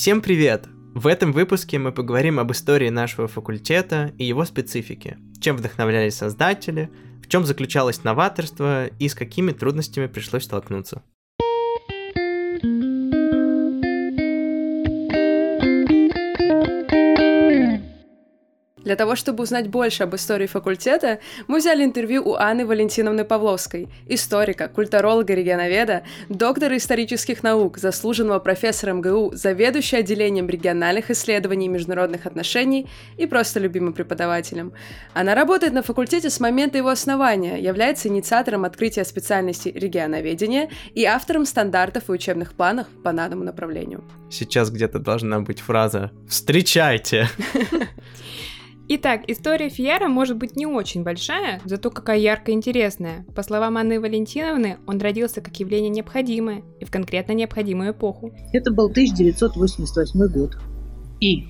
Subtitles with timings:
[0.00, 0.66] Всем привет!
[0.94, 6.90] В этом выпуске мы поговорим об истории нашего факультета и его специфике, чем вдохновлялись создатели,
[7.22, 11.02] в чем заключалось новаторство и с какими трудностями пришлось столкнуться.
[18.90, 23.88] Для того, чтобы узнать больше об истории факультета, мы взяли интервью у Анны Валентиновны Павловской,
[24.08, 32.26] историка, культуролога, регионоведа, доктора исторических наук, заслуженного профессора МГУ, заведующей отделением региональных исследований и международных
[32.26, 34.72] отношений и просто любимым преподавателем.
[35.14, 41.46] Она работает на факультете с момента его основания, является инициатором открытия специальности регионоведения и автором
[41.46, 44.02] стандартов и учебных планов по данному направлению.
[44.30, 47.28] Сейчас где-то должна быть фраза «Встречайте!»
[48.92, 53.24] Итак, история Фиера может быть не очень большая, зато какая яркая и интересная.
[53.36, 58.32] По словам Анны Валентиновны, он родился как явление необходимое и в конкретно необходимую эпоху.
[58.52, 60.56] Это был 1988 год.
[61.20, 61.44] И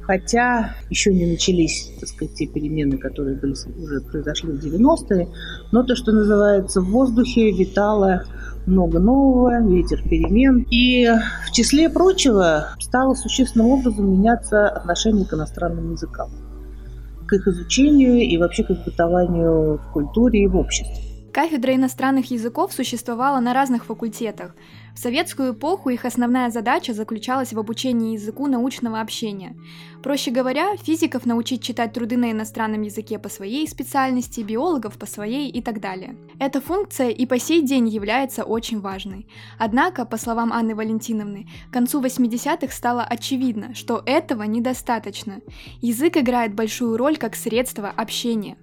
[0.00, 5.28] хотя еще не начались, так сказать, те перемены, которые были, уже произошли в 90-е,
[5.72, 8.24] но то, что называется в воздухе, витало
[8.64, 10.66] много нового, ветер перемен.
[10.70, 11.06] И
[11.46, 16.30] в числе прочего стало существенным образом меняться отношение к иностранным языкам
[17.32, 21.11] к их изучению и вообще к их бытованию в культуре и в обществе.
[21.32, 24.54] Кафедра иностранных языков существовала на разных факультетах.
[24.94, 29.56] В советскую эпоху их основная задача заключалась в обучении языку научного общения.
[30.02, 35.48] Проще говоря, физиков научить читать труды на иностранном языке по своей специальности, биологов по своей
[35.48, 36.16] и так далее.
[36.38, 39.26] Эта функция и по сей день является очень важной.
[39.58, 45.40] Однако, по словам Анны Валентиновны, к концу 80-х стало очевидно, что этого недостаточно.
[45.80, 48.58] Язык играет большую роль как средство общения.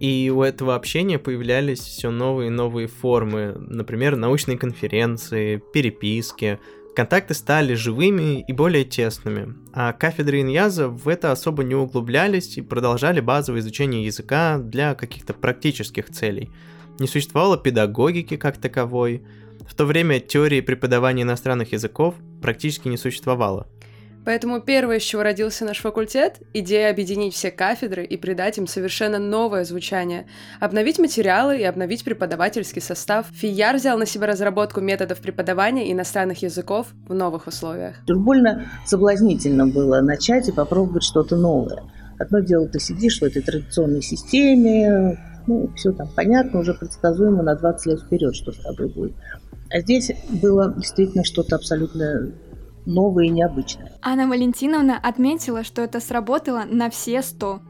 [0.00, 6.58] И у этого общения появлялись все новые и новые формы, например, научные конференции, переписки.
[6.96, 12.62] Контакты стали живыми и более тесными, а кафедры иньяза в это особо не углублялись и
[12.62, 16.50] продолжали базовое изучение языка для каких-то практических целей.
[16.98, 19.22] Не существовало педагогики как таковой,
[19.68, 23.68] в то время теории преподавания иностранных языков практически не существовало.
[24.24, 29.18] Поэтому первое, с чего родился наш факультет, идея объединить все кафедры и придать им совершенно
[29.18, 30.26] новое звучание,
[30.60, 33.26] обновить материалы и обновить преподавательский состав.
[33.32, 37.96] Фияр взял на себя разработку методов преподавания иностранных языков в новых условиях.
[38.08, 41.82] Уж больно соблазнительно было начать и попробовать что-то новое.
[42.18, 47.54] Одно дело, ты сидишь в этой традиционной системе, ну, все там понятно, уже предсказуемо на
[47.54, 49.14] 20 лет вперед, что с тобой будет.
[49.70, 52.32] А здесь было действительно что-то абсолютно
[52.90, 53.92] новое и необычное.
[54.02, 57.60] Анна Валентиновна отметила, что это сработало на все сто.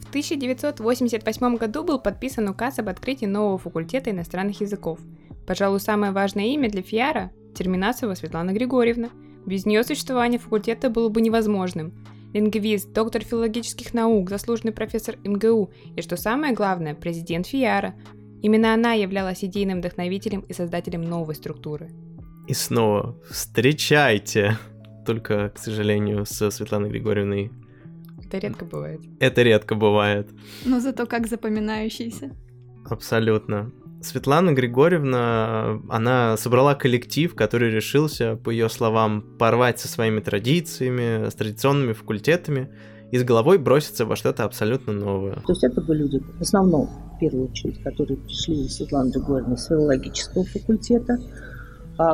[0.00, 4.98] В 1988 году был подписан указ об открытии нового факультета иностранных языков.
[5.46, 9.10] Пожалуй, самое важное имя для Фиара– Терминасова Светлана Григорьевна.
[9.44, 11.92] Без нее существование факультета было бы невозможным.
[12.32, 17.94] Лингвист, доктор филологических наук, заслуженный профессор МГУ и, что самое главное, президент Фиара.
[18.42, 21.90] Именно она являлась идейным вдохновителем и создателем новой структуры.
[22.48, 24.56] И снова встречайте.
[25.04, 27.52] Только, к сожалению, со Светланой Григорьевной.
[28.24, 29.00] Это редко бывает.
[29.20, 30.30] Это редко бывает.
[30.64, 32.30] Но зато как запоминающийся.
[32.86, 33.70] Абсолютно.
[34.00, 41.34] Светлана Григорьевна, она собрала коллектив, который решился, по ее словам, порвать со своими традициями, с
[41.34, 42.70] традиционными факультетами
[43.10, 45.34] и с головой броситься во что-то абсолютно новое.
[45.34, 49.56] То есть это были люди, в основном, в первую очередь, которые пришли из Светланы Григорьевны
[49.56, 51.18] с филологического факультета,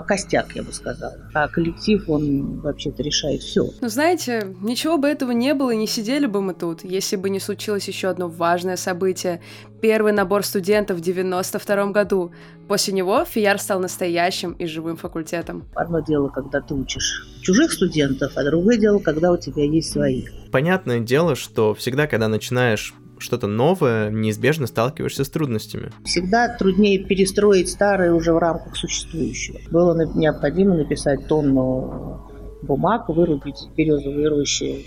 [0.06, 1.14] костяк, я бы сказала.
[1.34, 3.68] А коллектив, он вообще-то решает все.
[3.80, 7.30] Ну, знаете, ничего бы этого не было, и не сидели бы мы тут, если бы
[7.30, 9.40] не случилось еще одно важное событие.
[9.80, 12.32] Первый набор студентов в 92 году.
[12.68, 15.68] После него Фияр стал настоящим и живым факультетом.
[15.74, 20.30] Одно дело, когда ты учишь чужих студентов, а другое дело, когда у тебя есть своих.
[20.50, 25.90] Понятное дело, что всегда, когда начинаешь что-то новое, неизбежно сталкиваешься с трудностями.
[26.04, 29.58] Всегда труднее перестроить старое уже в рамках существующего.
[29.70, 32.30] Было необходимо написать тонну
[32.62, 34.84] бумаг, вырубить березовые рощи,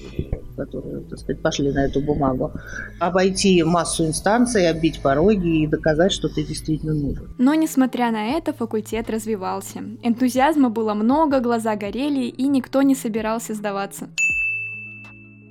[0.55, 2.51] которые, так сказать, пошли на эту бумагу,
[2.99, 7.29] обойти массу инстанций, оббить пороги и доказать, что ты действительно нужен.
[7.37, 9.79] Но, несмотря на это, факультет развивался.
[10.03, 14.07] Энтузиазма было много, глаза горели, и никто не собирался сдаваться.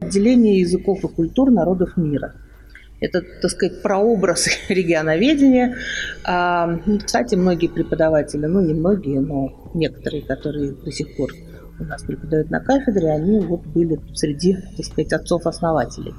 [0.01, 2.35] Отделение языков и культур народов мира–
[3.01, 5.77] это, так сказать, прообраз регионоведения.
[6.25, 11.31] А, ну, кстати, многие преподаватели, ну не многие, но некоторые, которые до сих пор
[11.79, 16.15] у нас преподают на кафедре, они вот были среди, так сказать, отцов-основателей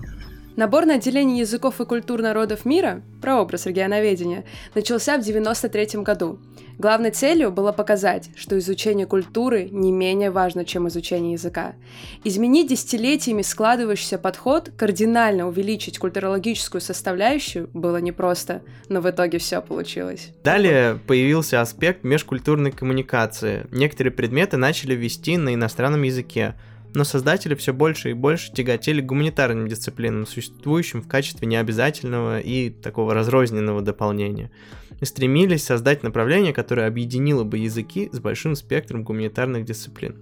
[0.58, 4.44] Набор на отделение языков и культур народов мира, прообраз регионоведения,
[4.74, 6.40] начался в 1993 году.
[6.80, 11.76] Главной целью было показать, что изучение культуры не менее важно, чем изучение языка.
[12.24, 20.32] Изменить десятилетиями складывающийся подход, кардинально увеличить культурологическую составляющую было непросто, но в итоге все получилось.
[20.44, 23.68] Далее появился аспект межкультурной коммуникации.
[23.70, 26.56] Некоторые предметы начали вести на иностранном языке,
[26.98, 32.72] но создатели все больше и больше тяготели к гуманитарным дисциплинам, существующим в качестве необязательного и
[32.72, 34.50] такого разрозненного дополнения,
[35.00, 40.16] и стремились создать направление, которое объединило бы языки с большим спектром гуманитарных дисциплин.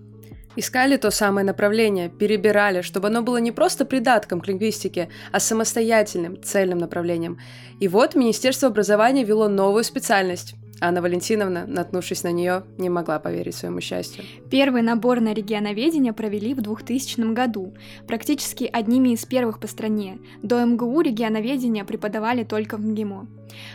[0.57, 6.41] Искали то самое направление, перебирали, чтобы оно было не просто придатком к лингвистике, а самостоятельным,
[6.43, 7.39] цельным направлением.
[7.79, 13.55] И вот Министерство образования вело новую специальность Анна Валентиновна, наткнувшись на нее, не могла поверить
[13.55, 14.23] своему счастью.
[14.49, 17.73] Первый набор на регионоведение провели в 2000 году,
[18.07, 20.19] практически одними из первых по стране.
[20.43, 23.27] До МГУ регионоведение преподавали только в МГИМО.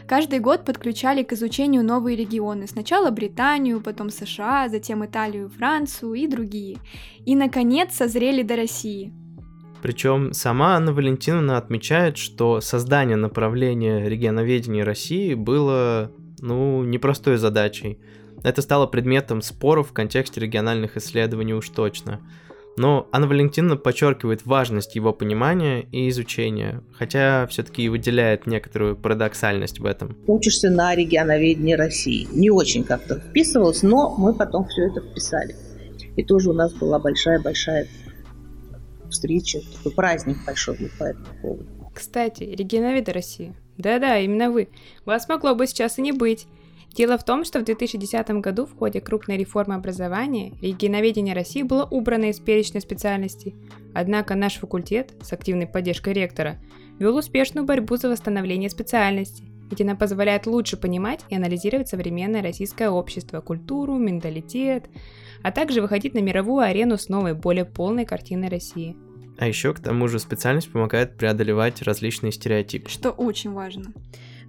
[0.06, 6.26] Каждый год подключали к изучению новые регионы, сначала Британию, потом США, затем Италию, Францию и
[6.26, 6.76] другие.
[7.24, 9.12] И, наконец, созрели до России.
[9.80, 17.98] Причем сама Анна Валентиновна отмечает, что создание направления регионоведения России было ну, непростой задачей.
[18.42, 22.20] Это стало предметом споров в контексте региональных исследований уж точно.
[22.76, 29.80] Но Анна Валентиновна подчеркивает важность его понимания и изучения, хотя все-таки и выделяет некоторую парадоксальность
[29.80, 30.16] в этом.
[30.26, 32.28] Учишься на регионоведении России.
[32.32, 35.54] Не очень как-то вписывалось, но мы потом все это вписали.
[36.16, 37.86] И тоже у нас была большая-большая
[39.10, 41.66] встреча, такой праздник большой был по этому поводу.
[41.92, 43.54] Кстати, регионоведы России.
[43.80, 44.68] Да-да, именно вы.
[45.04, 46.46] Вас могло бы сейчас и не быть.
[46.94, 51.84] Дело в том, что в 2010 году в ходе крупной реформы образования регионоведение России было
[51.84, 53.54] убрано из перечня специальностей.
[53.94, 56.58] Однако наш факультет, с активной поддержкой ректора,
[56.98, 62.90] вел успешную борьбу за восстановление специальности, ведь она позволяет лучше понимать и анализировать современное российское
[62.90, 64.86] общество, культуру, менталитет,
[65.42, 68.96] а также выходить на мировую арену с новой, более полной картиной России–
[69.40, 72.90] а еще, к тому же, специальность помогает преодолевать различные стереотипы.
[72.90, 73.86] Что очень важно.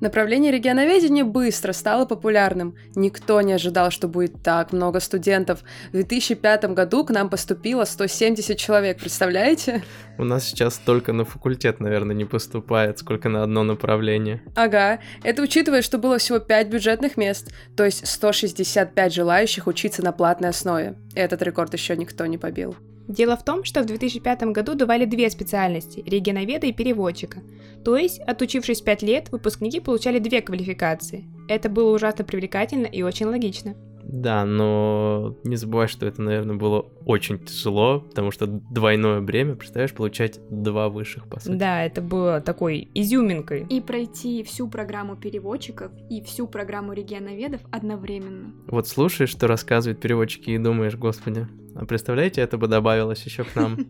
[0.02, 2.76] Направление регионоведения быстро стало популярным.
[2.96, 5.62] Никто не ожидал, что будет так много студентов.
[5.90, 9.82] В 2005 году к нам поступило 170 человек, представляете?
[10.18, 14.42] У нас сейчас столько на факультет, наверное, не поступает, сколько на одно направление.
[14.56, 20.12] Ага, это учитывая, что было всего 5 бюджетных мест, то есть 165 желающих учиться на
[20.12, 20.96] платной основе.
[21.16, 22.76] Этот рекорд еще никто не побил.
[23.08, 27.42] Дело в том, что в 2005 году давали две специальности– регионоведа и переводчика.
[27.84, 31.26] То есть, отучившись 5 лет, выпускники получали две квалификации.
[31.48, 33.76] Это было ужасно привлекательно и очень логично.
[34.12, 39.94] Да, но не забывай, что это, наверное, было очень тяжело, потому что двойное бремя, представляешь,
[39.94, 41.56] получать два высших, по сути.
[41.56, 43.66] Да, это было такой изюминкой.
[43.70, 48.54] И пройти всю программу переводчиков и всю программу регионоведов одновременно.
[48.68, 53.56] Вот слушаешь, что рассказывают переводчики, и думаешь, господи, а представляете, это бы добавилось еще к
[53.56, 53.78] нам.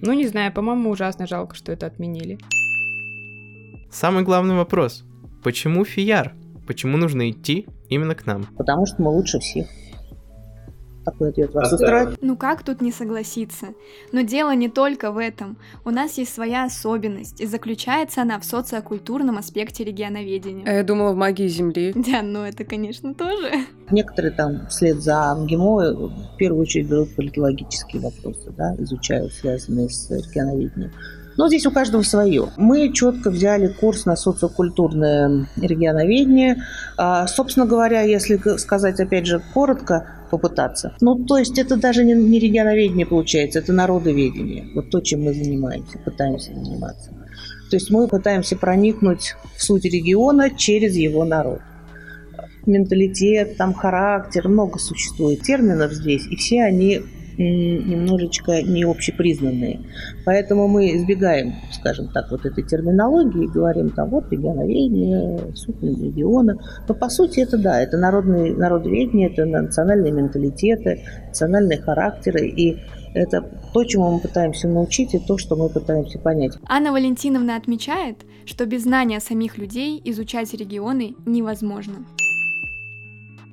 [0.00, 2.36] Ну, не знаю, по-моему, ужасно жалко, что это отменили.
[3.92, 5.04] Самый главный вопрос.
[5.44, 6.34] Почему фияр?
[6.66, 8.44] Почему нужно идти именно к нам?
[8.56, 9.66] Потому что мы лучше всех.
[11.04, 12.18] Такой ответ вас устраивает?
[12.20, 13.68] Ну как тут не согласиться?
[14.12, 15.58] Но дело не только в этом.
[15.84, 20.64] У нас есть своя особенность, и заключается она в социокультурном аспекте регионоведения.
[20.64, 21.92] А я думала в магии Земли.
[22.12, 23.64] Да, ну это, конечно, тоже.
[23.90, 30.10] Некоторые там вслед за МГИМО в первую очередь берут политологические вопросы, да, изучают, связанные с
[30.10, 30.92] регионоведением.
[31.36, 32.48] Но здесь у каждого свое.
[32.56, 36.62] Мы четко взяли курс на социокультурное регионоведение.
[36.96, 40.94] А, собственно говоря, если сказать, опять же, коротко, попытаться.
[41.02, 44.66] Ну, то есть это даже не, не регионоведение получается, это народоведение.
[44.74, 47.10] Вот то, чем мы занимаемся, пытаемся заниматься.
[47.70, 51.60] То есть мы пытаемся проникнуть в суть региона через его народ.
[52.64, 57.02] Менталитет, там характер, много существует терминов здесь, и все они
[57.38, 59.80] немножечко не общепризнанные.
[60.24, 66.56] Поэтому мы избегаем, скажем так, вот этой терминологии, говорим там вот регионоведение, суть региона.
[66.88, 72.78] Но по сути это да, это народные, народоведение, это национальные менталитеты, национальные характеры и
[73.14, 76.52] это то, чему мы пытаемся научить, и то, что мы пытаемся понять.
[76.66, 82.06] Анна Валентиновна отмечает, что без знания самих людей изучать регионы невозможно.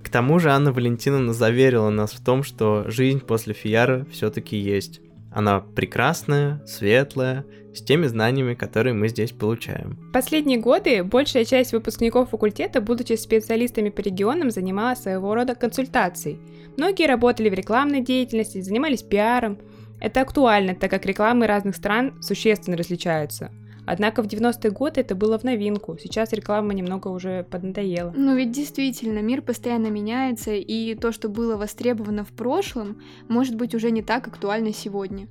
[0.09, 5.01] К тому же Анна Валентиновна заверила нас в том, что жизнь после Фияра все-таки есть.
[5.31, 9.99] Она прекрасная, светлая, с теми знаниями, которые мы здесь получаем.
[10.11, 16.39] Последние годы большая часть выпускников факультета, будучи специалистами по регионам, занималась своего рода консультацией.
[16.75, 19.59] Многие работали в рекламной деятельности, занимались пиаром.
[20.01, 23.51] Это актуально, так как рекламы разных стран существенно различаются.
[23.91, 25.98] Однако в 90-е годы это было в новинку.
[26.00, 28.13] Сейчас реклама немного уже поднадоела.
[28.15, 33.74] Ну ведь действительно, мир постоянно меняется, и то, что было востребовано в прошлом, может быть
[33.74, 35.27] уже не так актуально сегодня.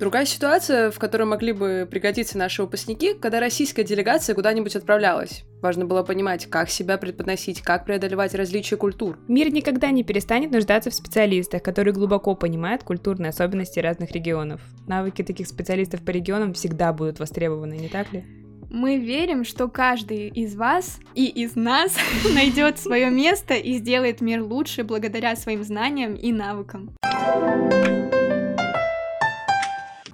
[0.00, 5.44] Другая ситуация, в которой могли бы пригодиться наши выпускники, когда российская делегация куда-нибудь отправлялась.
[5.60, 9.18] Важно было понимать, как себя преподносить, как преодолевать различия культур.
[9.28, 14.62] Мир никогда не перестанет нуждаться в специалистах, которые глубоко понимают культурные особенности разных регионов.
[14.86, 18.24] Навыки таких специалистов по регионам всегда будут востребованы, не так ли?
[18.70, 21.94] Мы верим, что каждый из вас и из нас
[22.34, 26.96] найдет свое место и сделает мир лучше благодаря своим знаниям и навыкам.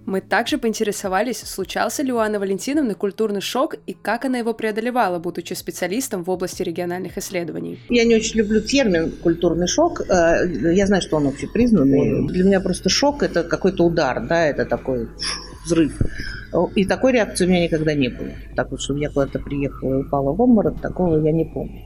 [0.07, 5.19] Мы также поинтересовались, случался ли у Анны Валентиновны культурный шок и как она его преодолевала,
[5.19, 7.81] будучи специалистом в области региональных исследований.
[7.89, 10.03] Я не очень люблю термин «культурный шок».
[10.09, 12.29] Э, я знаю, что он общепризнанный.
[12.29, 15.09] Для меня просто шок– это какой-то удар, да, это такой
[15.65, 15.93] взрыв.
[16.77, 18.29] И такой реакции у меня никогда не было.
[18.55, 21.83] Так вот, чтобы я куда-то приехала и упала в обморок, такого я не помню.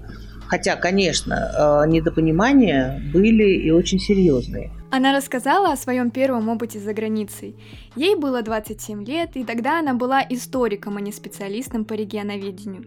[0.50, 4.72] Хотя, конечно, э, недопонимания были и очень серьезные.
[4.90, 7.54] Она рассказала о своем первом опыте за границей.
[7.94, 12.84] Ей было 27 лет, и тогда она была историком, а не специалистом по регионоведению.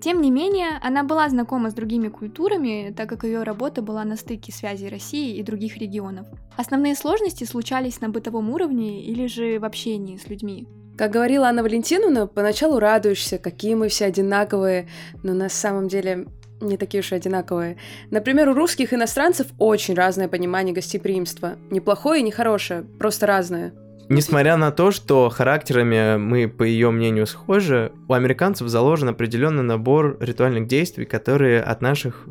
[0.00, 4.14] Тем не менее, она была знакома с другими культурами, так как ее работа была на
[4.14, 6.28] стыке связи России и других регионов.
[6.56, 10.68] Основные сложности случались на бытовом уровне или же в общении с людьми.
[10.96, 14.86] Как говорила Анна Валентиновна, поначалу радуешься, какие мы все одинаковые,
[15.24, 16.26] но на самом деле
[16.60, 17.76] не такие уж и одинаковые.
[18.10, 21.56] Например, у русских иностранцев очень разное понимание гостеприимства.
[21.70, 23.72] Не плохое и не хорошее, просто разное.
[24.08, 30.16] Несмотря на то, что характерами мы, по ее мнению, схожи, у американцев заложен определенный набор
[30.18, 32.26] ритуальных действий, которые от наших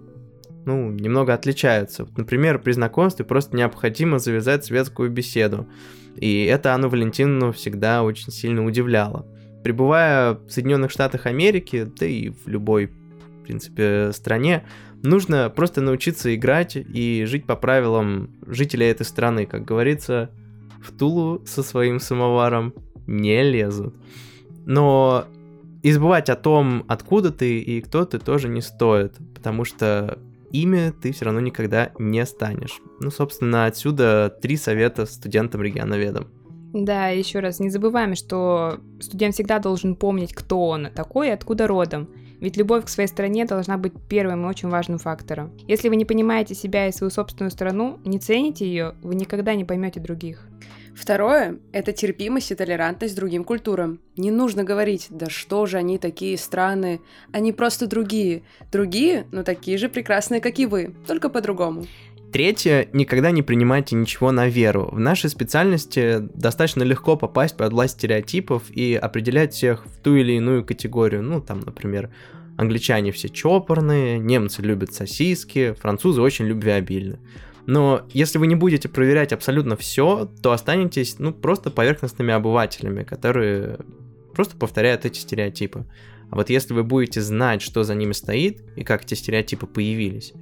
[0.66, 2.06] ну, немного отличаются.
[2.18, 5.68] Например, при знакомстве просто необходимо завязать светскую беседу.
[6.18, 9.26] И это Анну Валентиновну всегда очень сильно удивляло.
[9.64, 12.92] Прибывая в Соединенных Штатах Америки, да и в любой
[13.50, 14.64] принципе, стране,
[15.02, 19.48] нужно просто научиться играть и жить по правилам жителей этой страны.
[19.48, 20.30] Как говорится,
[20.82, 22.76] в Тулу со своим самоваром
[23.08, 23.96] не лезут.
[24.66, 25.26] Но
[25.82, 30.20] и забывать о том, откуда ты и кто ты, тоже не стоит, потому что
[30.52, 32.80] имя ты все равно никогда не станешь.
[33.00, 36.28] Ну, собственно, отсюда три совета студентам-регионоведам.
[36.74, 41.66] Да, еще раз, не забываем, что студент всегда должен помнить, кто он такой и откуда
[41.66, 42.10] родом.
[42.40, 45.52] Ведь любовь к своей стране должна быть первым и очень важным фактором.
[45.68, 49.66] Если вы не понимаете себя и свою собственную страну, не цените ее, вы никогда не
[49.66, 50.48] поймете других.
[51.00, 54.02] Второе– это терпимость и толерантность другим культурам.
[54.18, 57.00] Не нужно говорить, да что же они такие странные,
[57.32, 58.44] они просто другие.
[58.70, 61.86] Другие, но такие же прекрасные, как и вы, только по-другому.
[62.32, 64.90] Третье, никогда не принимайте ничего на веру.
[64.92, 70.34] В нашей специальности достаточно легко попасть под власть стереотипов и определять всех в ту или
[70.34, 71.24] иную категорию.
[71.24, 72.12] Ну, там, например,
[72.56, 77.20] англичане все чопорные, немцы любят сосиски, французы очень любвеобильны.
[77.66, 83.78] Но если вы не будете проверять абсолютно все, то останетесь, ну, просто поверхностными обывателями, которые
[84.36, 85.86] просто повторяют эти стереотипы.
[86.30, 90.34] А вот если вы будете знать, что за ними стоит и как эти стереотипы появились,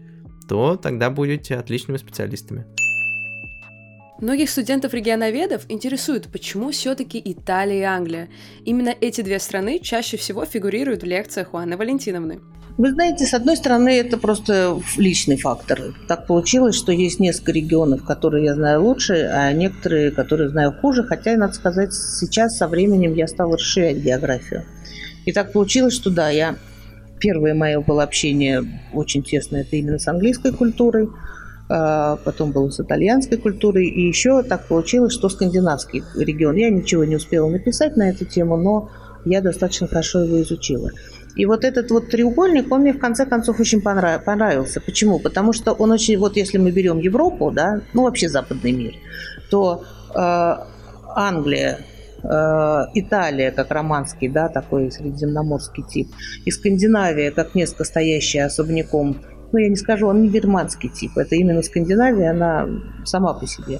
[0.47, 2.65] то тогда будете отличными специалистами.
[4.19, 8.29] Многих студентов-регионоведов интересует, почему все-таки Италия и Англия.
[8.65, 12.39] Именно эти две страны чаще всего фигурируют в лекциях у Анны Валентиновны.
[12.79, 15.95] Вы знаете, с одной стороны, это просто личный фактор.
[16.07, 21.03] Так получилось, что есть несколько регионов, которые я знаю лучше, а некоторые, которые знаю хуже.
[21.03, 24.63] Хотя, надо сказать, сейчас со временем я стала расширять географию.
[25.25, 26.55] И так получилось, что да, я
[27.19, 31.09] Первое мое было общение очень тесное, это именно с английской культурой,
[31.69, 36.55] а потом было с итальянской культурой, и еще так получилось, что скандинавский регион.
[36.55, 38.89] Я ничего не успела написать на эту тему, но
[39.25, 40.91] я достаточно хорошо его изучила.
[41.35, 44.81] И вот этот вот треугольник, он мне в конце концов очень понравился.
[44.81, 45.19] Почему?
[45.19, 48.95] Потому что он очень, вот если мы берем Европу, да, ну вообще западный мир,
[49.51, 49.83] то
[50.15, 50.55] э,
[51.15, 51.79] Англия,
[52.23, 56.07] Италия как романский, да, такой средиземноморский тип,
[56.45, 59.17] и Скандинавия как место, стоящее особняком,
[59.51, 62.67] ну, я не скажу, он не германский тип, это именно Скандинавия, она
[63.05, 63.79] сама по себе.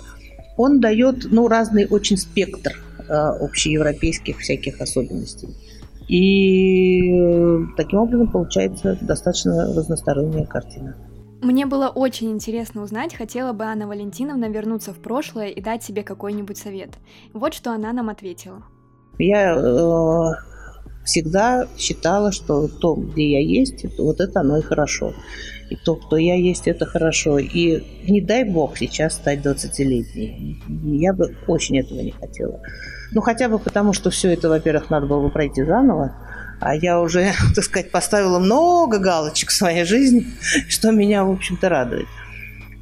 [0.55, 2.71] Он дает, ну, разный очень спектр
[3.07, 5.49] э, общеевропейских всяких особенностей.
[6.07, 10.95] И э, таким образом получается достаточно разносторонняя картина.
[11.41, 16.03] Мне было очень интересно узнать, хотела бы Анна Валентиновна вернуться в прошлое и дать себе
[16.03, 16.97] какой-нибудь совет.
[17.33, 18.63] Вот что она нам ответила.
[19.19, 20.31] Я э,
[21.03, 25.13] всегда считала, что то, где я есть, вот это оно и хорошо.
[25.69, 27.39] И то, кто я есть, это хорошо.
[27.39, 30.61] И не дай бог сейчас стать 20-летней.
[30.67, 32.61] Я бы очень этого не хотела.
[33.11, 36.15] Ну, хотя бы потому, что все это, во-первых, надо было бы пройти заново.
[36.59, 40.27] А я уже, так сказать, поставила много галочек в своей жизни,
[40.67, 42.07] что меня, в общем-то, радует.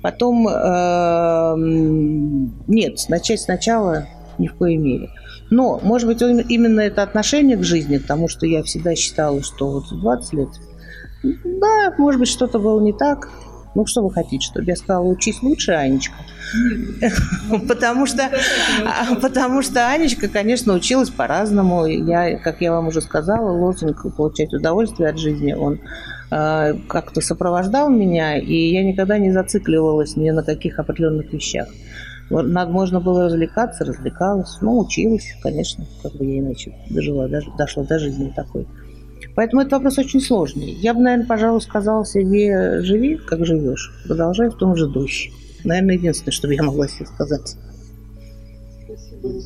[0.01, 1.55] Потом, э,
[2.67, 5.09] нет, начать сначала ни в коей мере.
[5.49, 9.85] Но, может быть, именно это отношение к жизни, потому что я всегда считала, что вот
[9.89, 10.49] 20 лет,
[11.23, 13.29] да, может быть, что-то было не так.
[13.75, 16.15] Ну, что вы хотите, чтобы я сказала, учись лучше, Анечка?
[17.67, 18.29] Потому что,
[18.85, 21.85] а, потому что Анечка, конечно, училась по-разному.
[21.85, 25.79] Я, как я вам уже сказала, лозунг «получать удовольствие от жизни», он
[26.31, 31.67] э, как-то сопровождал меня, и я никогда не зацикливалась ни на каких определенных вещах.
[32.29, 37.99] Надо, можно было развлекаться, развлекалась, ну, училась, конечно, как бы я иначе дожила, дошла до
[37.99, 38.65] жизни такой.
[39.35, 40.71] Поэтому этот вопрос очень сложный.
[40.71, 45.31] Я бы, наверное, пожалуй, сказала себе, живи, как живешь, продолжай в том же духе.
[45.65, 47.57] Наверное, единственное, что я могла себе сказать.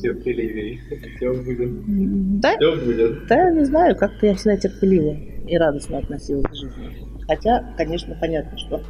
[0.00, 0.80] терпеливее.
[1.16, 2.40] Все будет.
[2.40, 2.56] Да?
[2.56, 3.26] Все будет.
[3.26, 5.16] Да, не знаю, как-то я всегда терпеливо
[5.48, 7.10] и радостно относилась к жизни.
[7.26, 8.82] Хотя, конечно, понятно, что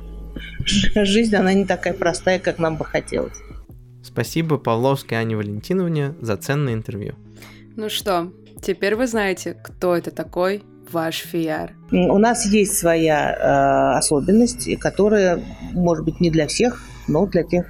[1.05, 3.39] жизнь, она не такая простая, как нам бы хотелось.
[4.03, 7.15] Спасибо Павловской Ане Валентиновне за ценное интервью.
[7.77, 11.73] Ну что, теперь вы знаете, кто это такой ваш фияр.
[11.91, 15.43] У нас есть своя э, особенность, которая,
[15.73, 17.67] может быть, не для всех, но для тех,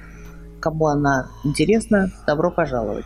[0.59, 3.05] кому она интересна, добро пожаловать.